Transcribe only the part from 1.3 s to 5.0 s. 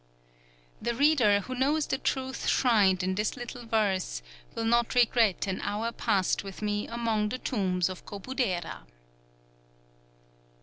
who knows the truth shrined in this little verse will not